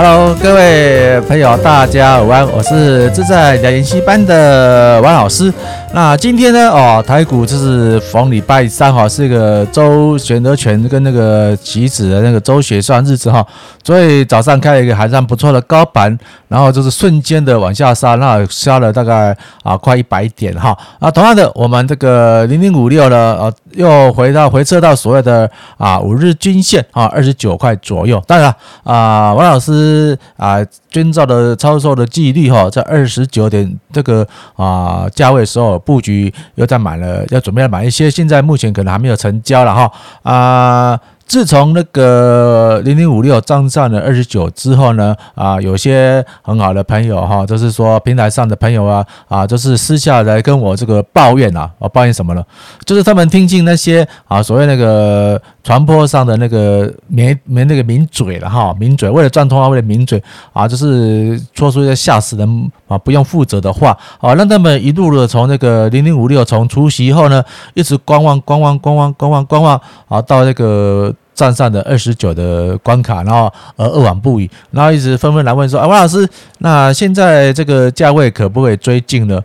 [0.00, 5.52] Hello，各位朋友，大家午安，我是自在聊研习班的王老师。
[6.00, 13.44] 那今天呢，哦，台股就是逢礼拜三哈，是一个周选择权跟那个棋子的那个周结算日子哈，
[13.82, 20.78] 所以早上开了一个还算不错的高盘，然后就是瞬间的往下杀，那杀了大概啊快一百点哈。
[21.00, 28.22] 啊，同样的，我们这个零零五六呢，呃，又回到回撤到所谓的啊五日均线啊二十九块左右。
[28.24, 28.54] 当然，
[28.84, 30.16] 啊，王老师。
[30.36, 39.90] 啊，遵照的操作的纪律哈，在二十九点这个啊价位时候布局，又在买了，要准备要买一些，现在目前可能还没有成交了哈
[40.22, 41.00] 啊。
[41.26, 52.42] 自从那个零零五六涨上了二十九之后呢，啊，有些很好的朋友哈，就是说平台上的朋友啊，啊，就是私下来跟我这个抱怨啊，我抱怨什么呢？
[52.86, 60.22] 就是他们听进那些啊，所谓那个传播上的那个没没那个名嘴了哈，名嘴为了赚通话，为了名嘴
[60.54, 71.14] 啊，就是说出一些吓死人啊，不用负责的话啊，让他们一路的从那个零零五六从除夕以后呢，一直观望观望观望观望观望啊，到那个。
[71.34, 79.40] 站上的二十九的关卡，然后呃扼腕不已，然后一直纷纷来问说：“啊，王老师，那现在这个价位可不可以追进呢？”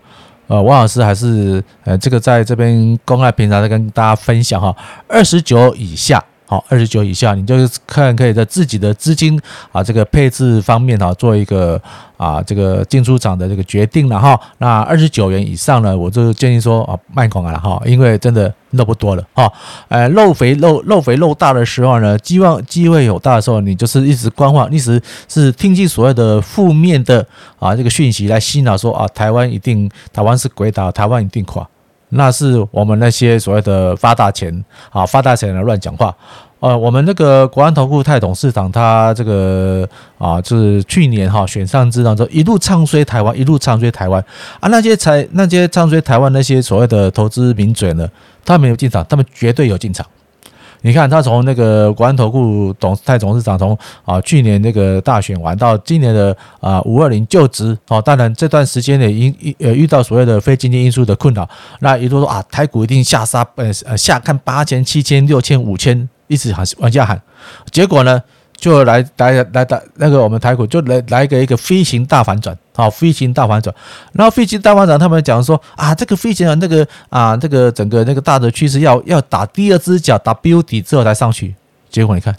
[0.47, 4.75] 呃，王老师还是呃这个在这边公开平台再跟大家分享哈，
[5.07, 6.23] 二十九以下。
[6.53, 11.81] 好，二十九以下，你就是看可以在自己的资金啊这个配置方面哈，做一个
[12.15, 14.39] 啊这个进出场的这个决定了哈。
[14.59, 19.51] 那二十九元以上呢，我就建议说啊卖空了哈，因为真的肉不多了哈。
[19.87, 27.25] 呃，肉肥肉肉肥肉大的时候呢，机望机会有大的时候，你就是一直观望，一直是听进所谓的负面的
[27.57, 31.67] 啊这个讯息来洗脑说啊台湾一定台湾是鬼岛，台湾一定垮。
[32.15, 36.15] 那是我们那些所谓的发大钱啊，发大钱的乱讲话。
[36.59, 39.85] 呃，我们那个国安投顾泰董事长，他这个
[40.17, 44.23] 啊，就是去年哈选上之后，一路唱衰台湾，一路唱衰台湾
[44.61, 44.69] 啊。
[44.69, 48.07] 那些才那些唱衰台湾那些所谓的投资名嘴呢，
[48.45, 50.05] 他没有进场，他们绝对有进场。
[50.83, 61.49] 你看他从那个国安投顾董蔡董事长从啊去年那个大选完到今年的啊五二零就职哦，当然这段时间呢因呃遇到所谓的非经济因素的困扰，
[61.79, 67.19] 那一路说啊台股一定下杀呃呃下看八千七千六千五千一直喊往下喊，
[67.71, 68.21] 结果呢？
[68.55, 73.73] 就来来来打那个我们台股就来来个一个飞行大反转，好，飞行大反转，
[74.13, 81.53] 然后飞行大反转，他们讲说啊，这个飞行啊那个啊这个整个那个大的趋势要要打第二只脚打 W 底之后才上去，
[81.89, 82.35] 结果你看，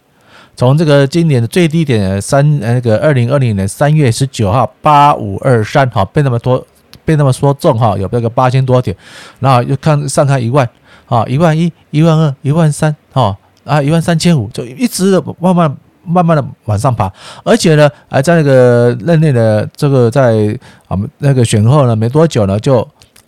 [0.56, 6.66] 从这个今年的最低点三那个二零二零年三月十九号八五二三，好，被那么多
[7.04, 8.96] 被那么说中哈，有那个八千多点，
[9.38, 10.68] 然后又看上看一万，
[11.06, 15.76] 啊一万一一万二一万三，哈啊一万三千五，就一直慢慢。
[16.06, 22.80] 慢慢的往上爬，而且呢，还在那个任内的这个在啊那个选后呢没多久呢，就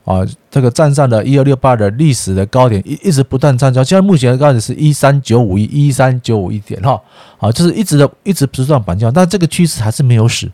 [0.04, 0.20] 啊
[0.50, 7.00] 这个站上了一二六八的历史的高点，一一直不断站上，现在目前的高点是一三九五一一三九五一点哈，
[7.38, 10.50] 啊就是一直的一直不断板桥，但这个趋势还是没有死，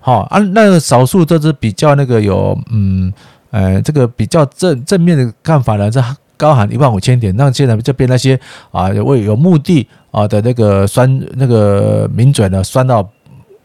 [0.00, 3.12] 好啊那少数这是比较那个有嗯
[3.50, 6.02] 呃这个比较正正面的看法呢，这。
[6.36, 8.38] 高喊一万五千点，那现在这边那些
[8.70, 13.08] 啊有有目的啊的那个酸那个名嘴呢，酸到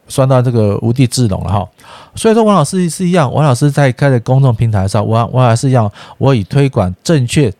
[0.06, 1.68] 酸到这个无地自容了哈。
[2.14, 7.52] 所以说，王老师是一样，王老师在开的公众平台上，我我还是一样，我以推广正确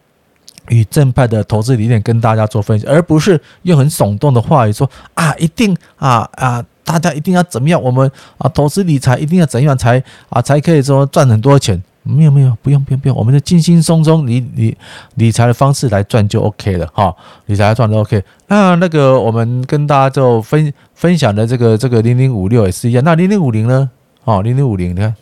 [0.68, 11.82] 与正派的投资理念跟大家做分析，而不是用很耸动的话语说啊，一定啊啊，大家一定要怎么样，我们啊投资理财一定要怎样才啊才可以说赚很多钱。
[12.08, 14.76] 没有没有，不用不用不用，我们的轻轻松松理理
[15.16, 17.14] 理财的方式来赚就 OK 了哈，
[17.46, 18.22] 理财赚都 OK。
[18.46, 23.04] 那那个我们跟大家就分分享的这个这个零零五六也是一样。
[23.04, 23.90] 那零零五零呢？
[24.24, 25.14] 哦，零零五零，你看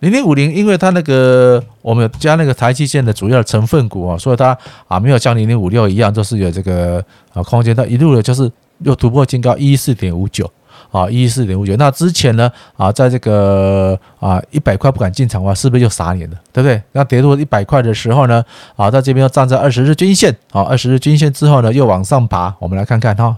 [0.00, 4.56] 零零五零，因为它那个我们加那个台积电的主要成分股啊，所以它
[4.86, 10.50] 啊没有像零零五六一样，就是有这个啊空间，它一路的就是又突破新高一四点五九。
[10.90, 11.76] 啊，一四点五九。
[11.76, 12.50] 那之前呢？
[12.76, 16.36] 啊，在这个啊一百块不敢进场的话，是不是就傻眼了？
[16.52, 16.82] 对不对？
[16.92, 18.42] 那跌入一百块的时候呢？
[18.74, 20.34] 啊，在这边又站在二十日均线。
[20.50, 22.54] 啊，二十日均线之后呢，又往上爬。
[22.58, 23.36] 我们来看看哈，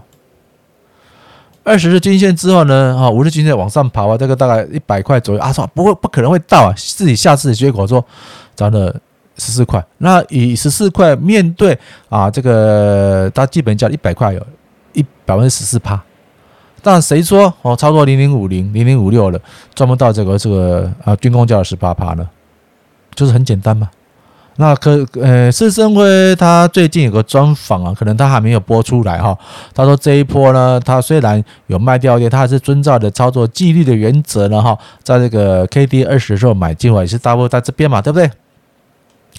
[1.63, 2.97] 二十日均线之后呢？
[2.97, 6.73] 啊，五日均线往上爬啊，这个大概一百块左右啊，说不会，不可能会到啊。
[6.77, 8.03] 自己下次的结果说
[8.55, 8.95] 涨了
[9.37, 9.83] 十四块。
[9.97, 11.77] 那以十四块面对
[12.07, 14.47] 啊，这个它基本价一百块有
[14.93, 16.01] 一百分之十四趴。
[16.81, 19.39] 但谁说哦，操作零零五零、零零五六了，
[19.75, 22.27] 赚不到这个这个啊军工价的十八趴呢？
[23.13, 23.89] 就是很简单嘛，
[24.55, 29.37] 那可呃，施升辉他最近有个专访啊，可能他还没有播出来哈。
[29.73, 38.31] 他说这一波呢，他虽然有卖掉一点，他还是遵照的操作纪律的原则呢哈，在这个 K D 二十的时候买进，也是大部分在这边嘛，对不对？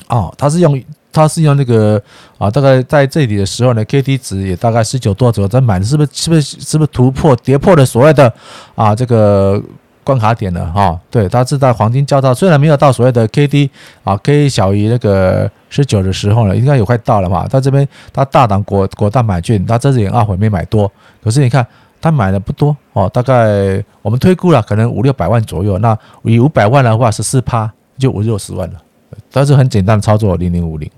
[0.09, 0.81] 哦，他是用
[1.13, 2.03] 他是用那个
[2.39, 6.11] 啊，大概在这里的时候呢，K D 值也大概十九多左右在买的，是不是？
[6.13, 6.61] 是不是？
[6.61, 8.33] 是不是突破跌破了所谓的
[8.75, 9.63] 啊这个？
[10.05, 13.71] 关卡点了哈，对，它是在黄金交叉，虽然没有到所谓的 K D
[14.03, 17.47] 啊，K 小于那个十九的时候呢，应该有快到了嘛。
[17.47, 20.91] 他这边他大胆果果断买进，他这次也懊悔没买多。
[21.23, 21.65] 可是你看
[22.01, 25.79] 他买的不多哦，大概我们推估了可能五六百万左右。
[25.79, 28.83] 那以五百万的话，十四趴就五六十万了。
[29.31, 30.91] 但是很简单的操作，零零五零。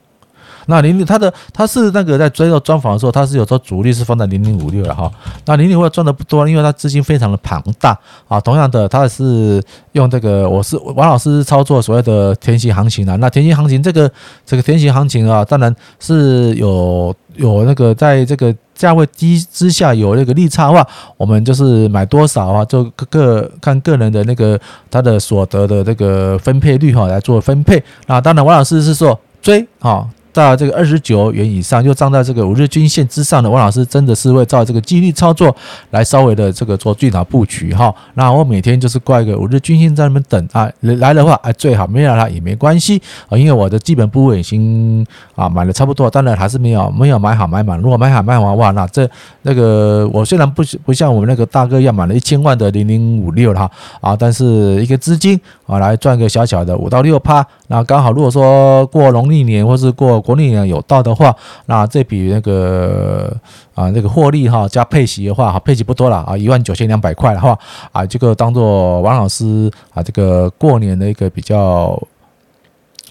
[0.66, 5.10] 那零零，他的他是那个在追到专访的时候，他是有时候主力是放在零零五六的哈。
[5.44, 8.40] 那零零五六赚的不多，因为他资金非常的庞大啊。
[8.40, 9.62] 同样的，他也是
[9.92, 13.16] 用这个，我是王老师操作所谓的填息行情啊。
[13.16, 14.10] 那填息行情这个
[14.44, 20.86] 这个填息行情啊，当然是有有那个在这个价位低之下有那个利差的话，
[21.16, 24.58] 我们就是买多少啊，就个看个人的那个
[24.90, 27.82] 他的所得的这个分配率哈来做分配。
[28.06, 30.08] 那当然，王老师是说追啊。
[30.34, 35.54] 到这个二十九元以上，又站在这个五日均线之上的王老师，真的是会照这个纪律操作
[35.92, 37.94] 来稍微的这个做最大布局哈。
[38.14, 47.78] 那我每天就是挂一个五日均线在那边等啊，来的话啊最好，没来它也没关系啊，因为我的基本部位已经啊买的差不多，当然还是没有没有买好买满。
[47.78, 49.08] 如果买好买完哇，那这
[49.42, 53.70] 那个我虽然不不像我们那个大哥要买了一千万的零零五六哈
[54.00, 54.44] 啊，但是
[54.82, 61.34] 一个资金啊来赚个小小的五到六趴，那刚好如果说过农历年或是过国历年有到的话，
[61.66, 63.34] 那这笔那个
[63.74, 67.58] 啊那个获利哈加配息的话，哈配息不多了啊，一万九千两百块的话
[67.92, 72.00] 啊，这个当做王老师啊这个过年的一个比较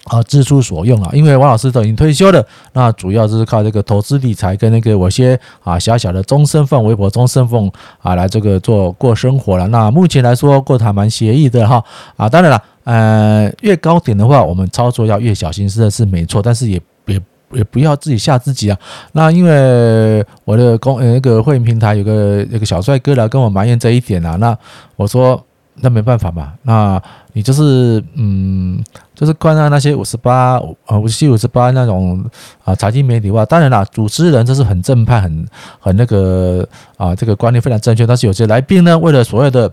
[0.04, 7.70] 啊支出所用啊，因为王老师都已经退休了，那主要就是靠这个投资理财跟那个我些啊小小的终身俸、微薄终身俸
[8.00, 9.66] 啊来这个做过生活了。
[9.68, 11.82] 那目前来说过得还蛮惬意的哈
[12.16, 16.80] 啊，当然了，呃越高点的话，我们操作要越小心，是是没错，但是也。
[17.06, 17.20] 也
[17.52, 18.78] 也不要自己吓自己啊！
[19.12, 24.56] 那因为我的公呃那个会员平台有个那个小帅哥来跟我埋怨这一点啊，那
[24.96, 25.40] 我说
[25.76, 28.82] 那没办法嘛，那你就是嗯，
[29.14, 32.24] 就是观看那些五十八啊五十七五十八那种
[32.64, 35.46] 啊财经媒体的话，当然啦，主持人这是很正派很
[35.80, 36.66] 很那个
[36.96, 39.72] 啊这个观念非常正确，但是有些来宾呢，为了所谓的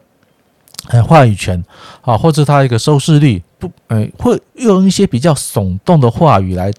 [1.08, 1.64] 话语权
[2.02, 6.72] 啊，或者他一个收视率不呃会用一些比较耸动的话语来。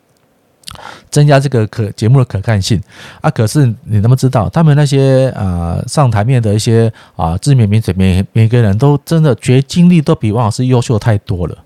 [1.10, 2.80] 增加这个可节目的可看性
[3.20, 3.30] 啊！
[3.30, 11.56] 可是你能不知道，他们那些啊、上台面的一些啊知名名嘴，每每个人都真的学经历都比王老师优秀太多了。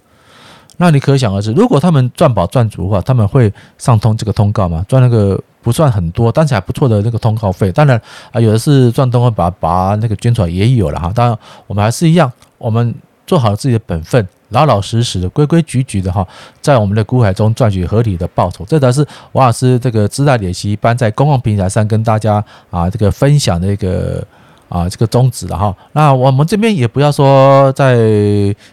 [0.79, 4.85] 那你可想而知，如果他们赚饱赚足的话，他们会上通这个通告吗？
[4.87, 7.73] 赚那个不算很多，但是还不错的那个通告费。
[7.73, 7.99] 当然
[8.31, 11.11] 啊，有的是赚通告把把那个捐出来也有了哈。
[11.15, 12.95] 当然，我们还是一样，我们
[13.27, 14.29] 做好自己的本分。
[14.51, 16.27] 老老实实的、规规矩矩的哈，
[16.61, 24.25] 在我们的股海中赚取合理的报酬，这才是王老师这个自带练习班在公共平台上跟大家啊这个分享的一个
[24.69, 25.75] 啊这个宗旨的哈。
[25.93, 27.97] 那我们这边也不要说在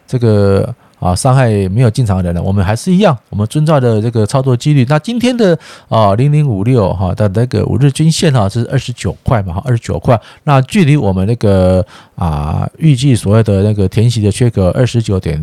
[0.08, 0.74] 这个。
[1.04, 4.86] 啊，伤害没有进场的人了，我们还是一样，我们遵照的这个操作纪律。
[4.88, 5.58] 那今天的
[5.90, 10.18] 啊零零五六哈的那个五日均线哈是二十九块嘛，哈二十九块。
[10.46, 15.38] 那距离我们那个啊预计所谓的那个填息的缺口二十九点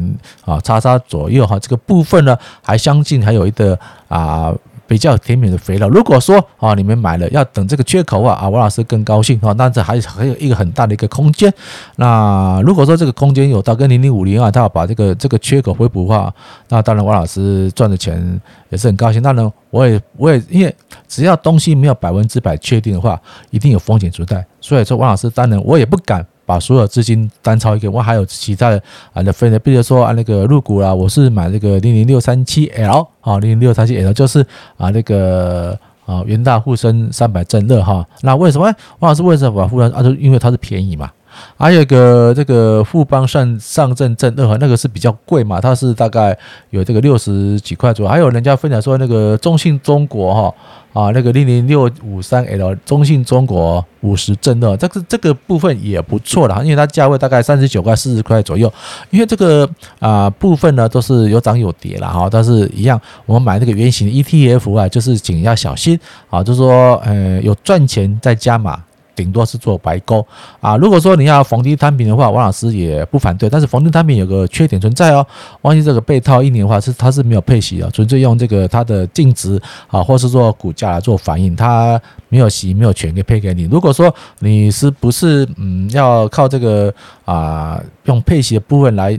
[0.46, 4.54] 啊叉叉左右哈，这个部分呢还相近，还有一个啊。
[4.90, 5.88] 比较甜美的肥料。
[5.88, 9.52] 如果说啊，你们买了要等这个缺口啊，啊，王老师更高兴啊。
[9.56, 11.52] 那这还还有一个很大的一个空间。
[11.94, 16.34] 那如果说这个空间有到跟零零五零啊，他要把这个这个缺口回补的话，
[16.68, 19.22] 那当然王老师赚的钱也是很高兴。
[19.22, 20.74] 当然我也我也因为
[21.06, 23.16] 只要东西没有百分之百确定的话，
[23.50, 24.44] 一定有风险存在。
[24.60, 26.26] 所以说王老师当然我也不敢。
[26.50, 34.44] 把所有资金单抄一个，我还有其他的啊的分的，比如说啊那个入股啦，我是买那个零零六三七 L 啊，零零六三七 L 就是
[34.76, 38.64] 啊那个啊元大沪深三百正热哈，那为什么？
[38.98, 40.02] 王老师为什么把沪深啊？
[40.02, 41.08] 就因为它是便宜嘛。
[41.56, 46.36] 还有一个这个富邦上上证正热那个是比较贵嘛，它是大概
[46.70, 48.10] 有这个六十几块左右。
[48.10, 50.54] 还有人家分享说那个中信中国哈。
[50.92, 58.72] 啊，那个零零六五三 L 中信中国五十正二，这个这个部分也不错的，因为它价位大概三十九块四十块左右。
[59.10, 59.70] 因为这个
[60.00, 65.96] 啊部分呢都是有涨有跌了哈，但是一样，我们买那个圆形 ETF 啊，就是请要小心
[66.28, 68.82] 啊，就是说呃有赚钱再加码。
[69.20, 70.26] 顶多是做白钩
[70.60, 70.76] 啊。
[70.76, 73.50] 如果说你要逢低摊平的话，王老师也不反对。
[73.50, 75.26] 但是逢低摊平有个缺点存在哦，
[75.62, 83.64] 万一这个被套一年的话，是它是没有配息的，纯粹用这个它的净值啊，或是说股价来做反应，它没有息，没有权可以配给你。
[83.64, 86.92] 如果说你是不是嗯要靠这个
[87.24, 89.18] 啊用配息的部分来。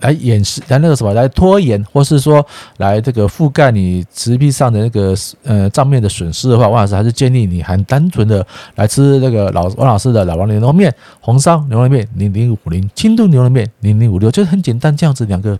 [0.00, 2.44] 来掩饰，来那个什么，来拖延，或是说
[2.78, 5.14] 来这个覆盖你实际上的那个
[5.44, 8.44] 呃账面的损失的话，王老师还是建议你很单纯的
[8.76, 15.58] 来吃那个老王老师的老王牛肉面、红烧牛肉面零零五零、清炖牛肉面零零五六，就是很简单这样子两个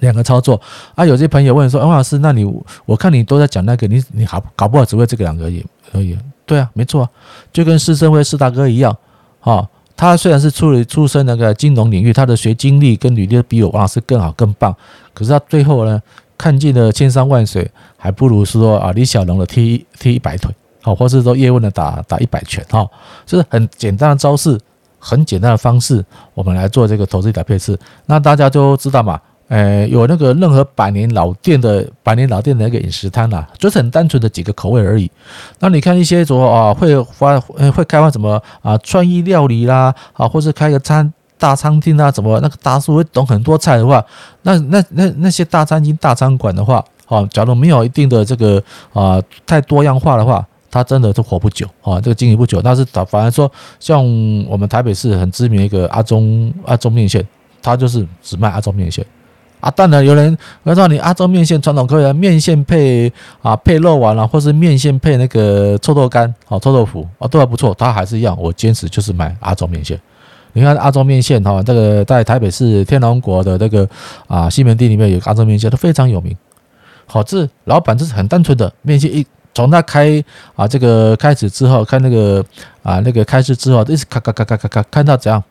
[0.00, 0.60] 两个操作
[0.94, 1.06] 啊。
[1.06, 2.44] 有些朋友问说，王老师，那你
[2.84, 6.16] 我看你都在讲那个，你你好搞不好只会这个两个而已而已。
[6.44, 7.10] 对啊，没错啊，
[7.52, 8.96] 就跟施升辉施大哥一样，
[9.40, 9.66] 啊。
[9.96, 14.76] 他虽然是出了出身那个金融领域，他的学经历跟履历比我王老师更好更棒，
[15.14, 16.00] 可是他最后呢，
[16.36, 22.86] 看尽了千山万水，还不如说啊李小龙的踢踢一百腿，好，或是说叶问的打打一百拳，哈，
[23.24, 24.60] 就是很简单的招式，
[24.98, 29.18] 很简单的方式，我们来做这个投资理财配置，那大家都知道嘛。
[29.48, 35.08] 呃，有那个任何百年老店的百年老店的那个饮食摊呐，就是很单纯的几个口味而已。
[35.60, 44.04] 那你看一些说啊，会发会开发什么啊创意料理啦啊，或者开个餐大餐厅啊，怎么那个大叔会懂很多菜的话，
[44.42, 48.60] 那那那那些大餐厅大餐馆的话，啊，假如没有一定的这个
[48.92, 52.60] 啊太多样化的话，它真的都活不久啊，这个经营不久。
[52.60, 53.48] 但是反而说，
[53.78, 54.02] 像
[54.48, 57.24] 我们台北市很知名一个阿中阿中面线，
[57.62, 59.06] 它就是只卖阿中面线。
[59.66, 70.00] 啊，当然有人我说你阿中面线传统口味，面线配啊配肉丸了，或是面线配那个臭豆干，好臭豆腐啊都还不错，它还是一样，我坚持就是买阿中面线。
[70.52, 73.88] 你看阿中面线哈，这个在台北市天龙国的那个
[74.28, 76.36] 啊西门町里面有阿中面线都非常有名。
[77.06, 80.22] 好，这老板这是很单纯的面线，一从他开
[80.54, 82.44] 啊这个开始之后，看那个
[82.84, 85.42] 啊那个开始之后，一直咔咔咔咔咔咔看到怎样，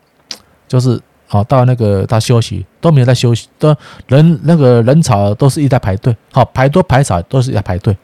[0.66, 0.98] 就是。
[1.26, 3.74] 好，到那个他休息都没有在休息，都
[4.08, 7.96] 人那个人潮都是一在排队，好排多排少都是在排队，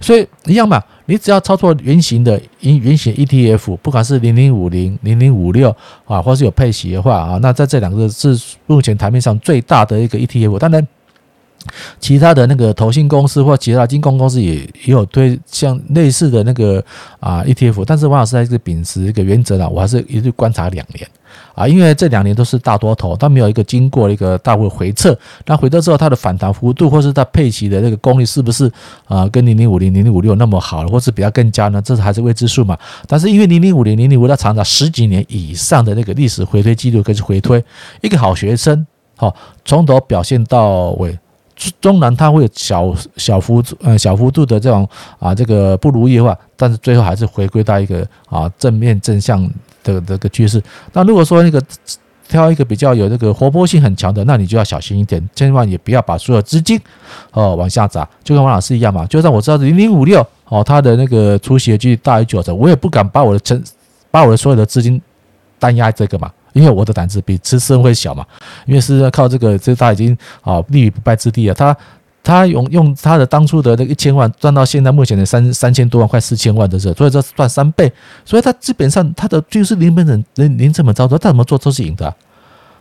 [0.00, 10.86] 所以一样嘛，你只要操作圆形的圆圆形 ETF，不管是零零五零、零零五六啊，或是有配息的话啊，那在这两个是目前台面上最大的一个 ETF，当然。
[12.00, 16.82] 其他的那个投信公司或其他金控公司也也有推像类似的那个
[17.18, 21.06] 啊 ETF，但是王老师还是秉持一个原则呢，我还是一直观察两年
[21.54, 28.70] 啊，因为这两年都是大多头，它没有一个经过一个大幅回撤，那回撤之后它的反弹幅度或是它配齐的那个功率是不是
[29.04, 31.80] 啊跟零零五零零零五六那么好了，或是比较更加呢？
[31.82, 32.76] 这是还是未知数嘛。
[33.06, 37.62] 但是因为零零五零零零五六它长达十几年以上的那个历史回推记录，可以回推
[38.00, 38.86] 一个好学生，
[39.16, 41.18] 好从头表现到尾。
[41.80, 44.88] 中南它会有小小幅度呃小幅度的这种
[45.18, 49.42] 啊这个不如意的话，但是最后还是回归到一个啊正面正向
[49.82, 50.62] 的这个趋势。
[50.92, 51.62] 那如果说那个
[52.28, 56.80] 挑一个比较有这个活泼性很强的，那你就要小心一点，千万也不要把所有资金
[57.32, 59.04] 哦往下砸，就跟王老师一样嘛。
[59.06, 63.60] 就算我知道零零五六哦，它的那个出血率大于九成，我也不敢把我的成
[64.10, 65.00] 把我的所有的资金
[65.58, 66.30] 单押这个嘛。
[66.52, 68.24] 因为我的胆子比施升辉小嘛，
[68.66, 71.54] 因为是要靠这个，这他已经啊立于不败之地了。
[71.54, 71.76] 他
[72.22, 77.90] 他用用他的当初的那个一千万赚到现在目前的三三千多万，快四千万的时候，所以这赚三倍。
[78.24, 82.14] 所以他基本上他的就是零本整零零成本操作，他怎么做都是赢的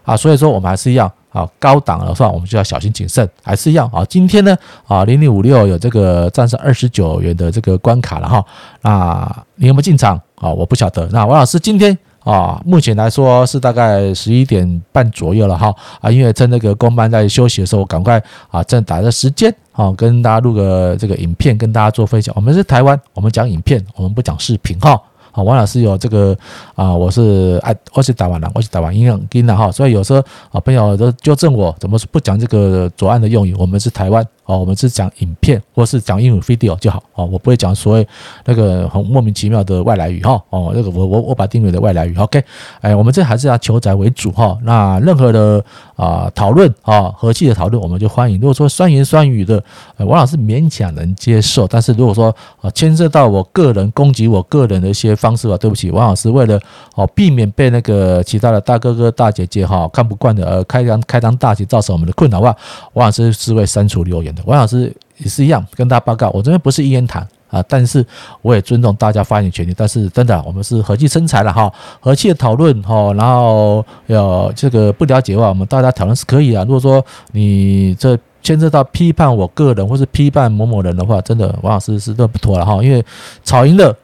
[0.04, 0.18] 啊。
[0.18, 4.04] 所以说我们还是一样啊，高档的话我们就要小心谨慎，还是一样啊。
[4.10, 8.44] 今天呢啊零零五六有这个战胜二十九元的这个关卡了哈。
[8.82, 10.50] 那你有没有进场啊？
[10.50, 11.08] 我不晓得。
[11.14, 11.98] 那王老师今天。
[12.30, 18.22] 啊，目前来说是大概十一点半左右了哈啊，因为趁那个工班在休息的时候，赶快
[18.52, 22.32] 啊，正打着时间啊，跟大家录个这个影片，跟大家做分享。
[22.36, 24.92] 我们是台湾，我们讲影片，我们不讲视频哈。
[25.32, 26.38] 啊，王老师有这个
[26.76, 30.20] 啊，我是爱，我是台湾人，我是台湾音音了哈，所以有时候
[30.52, 33.56] 啊，朋友都纠正我，怎么不讲这个左岸的用语？
[33.56, 34.24] 我们是台湾。
[34.50, 38.08] 哦，我们是讲影片，或是讲英语 video 就好哦，我不会讲所谓
[38.46, 42.44] 那个很莫名其妙的外来语哈哦，那个我我我把定位的外来语 OK，
[42.82, 44.58] 哎，我们这还是要求宅为主哈。
[44.64, 45.64] 那任何的
[45.96, 48.40] 啊讨论啊和气的讨论，我们就欢迎。
[48.40, 49.64] 如果说酸言酸语的，
[49.98, 56.60] 王老师勉强能接受，但是如果说啊牵涉到我个人攻击我个人的一些方式啊，对不起，王老师为了
[56.96, 62.58] 哦避免被那个其他的大哥哥大姐姐哈看不惯的而开张开张大旗造成我们的困扰的话，
[62.94, 68.06] 王老师是会删除留言王老师也是一样，跟大家报告，我这边不是一言堂啊，但是
[68.42, 69.74] 我也尊重大家发言权利。
[69.76, 76.64] 但是真的，我们是和气生财了哈，和气的讨论哈，然后有这个不了解的话，我们大家讨论是可以啊。
[76.64, 83.04] 如果说你这牵涉到批判我个人或是批判某某人的话，真的王老师是认不妥了哈，因为
[83.44, 83.96] 吵赢了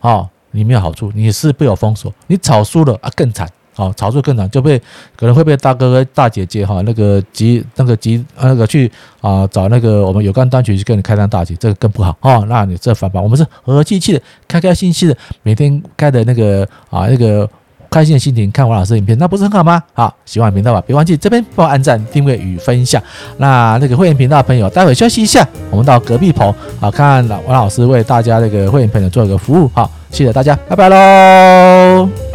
[0.00, 3.48] 啊，你没有好处，你是被我封锁，你炒输了啊更惨。
[3.80, 4.78] 好，炒作更难，就被
[5.16, 12.44] 可能会被大哥哥大姐姐哈那个急那个急那个去啊找那个我们有关当局去跟你开张大姐，这个更不好哦。
[12.46, 17.48] 那你这反吧，我们是和和气气的，开开心心的，每天开的那个啊那个
[17.88, 19.82] 开心的心情看王老师影片，那不是很好吗？
[19.94, 23.02] 好，喜欢频道吧，别忘记这边帮我按赞、订阅与分享。
[23.38, 29.70] 那那个会员频道的朋友，待会休息一下，我们到隔壁棚啊，看王老师为大家那个会员朋友做一个服务。
[29.72, 32.29] 好，谢谢大家，拜拜喽。